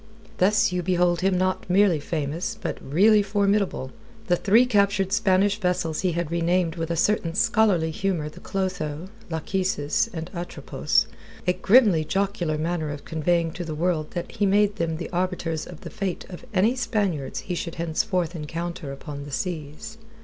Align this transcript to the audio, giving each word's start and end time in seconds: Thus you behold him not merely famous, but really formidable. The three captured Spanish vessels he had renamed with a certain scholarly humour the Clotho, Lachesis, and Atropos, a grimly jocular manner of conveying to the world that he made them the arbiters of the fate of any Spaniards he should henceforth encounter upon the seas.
Thus 0.39 0.71
you 0.71 0.81
behold 0.81 1.21
him 1.21 1.37
not 1.37 1.69
merely 1.69 1.99
famous, 1.99 2.57
but 2.59 2.79
really 2.81 3.21
formidable. 3.21 3.91
The 4.25 4.35
three 4.35 4.65
captured 4.65 5.13
Spanish 5.13 5.59
vessels 5.59 5.99
he 6.01 6.13
had 6.13 6.31
renamed 6.31 6.73
with 6.75 6.89
a 6.89 6.95
certain 6.95 7.35
scholarly 7.35 7.91
humour 7.91 8.27
the 8.27 8.39
Clotho, 8.39 9.09
Lachesis, 9.29 10.09
and 10.11 10.31
Atropos, 10.33 11.05
a 11.45 11.53
grimly 11.53 12.03
jocular 12.03 12.57
manner 12.57 12.89
of 12.89 13.05
conveying 13.05 13.51
to 13.51 13.63
the 13.63 13.75
world 13.75 14.09
that 14.15 14.31
he 14.31 14.47
made 14.47 14.77
them 14.77 14.97
the 14.97 15.07
arbiters 15.11 15.67
of 15.67 15.81
the 15.81 15.91
fate 15.91 16.25
of 16.31 16.45
any 16.51 16.75
Spaniards 16.75 17.41
he 17.41 17.53
should 17.53 17.75
henceforth 17.75 18.35
encounter 18.35 18.91
upon 18.91 19.23
the 19.25 19.31
seas. 19.31 19.99